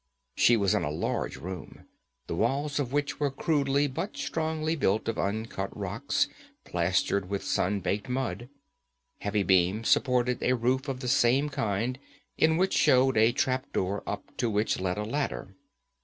[0.35, 1.85] She was in a large room,
[2.25, 6.27] the walls of which were crudely but strongly built of uncut rocks,
[6.65, 8.49] plastered with sun baked mud.
[9.19, 11.99] Heavy beams supported a roof of the same kind,
[12.35, 15.53] in which showed a trap door up to which led a ladder.